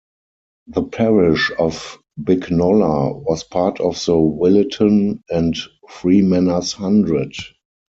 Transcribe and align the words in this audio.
The 0.65 0.81
parish 0.81 1.51
of 1.59 1.99
Bicknoller 2.19 3.13
was 3.21 3.43
part 3.43 3.79
of 3.79 4.03
the 4.03 4.13
Williton 4.13 5.21
and 5.29 5.55
Freemanners 5.87 6.73
Hundred. 6.73 7.35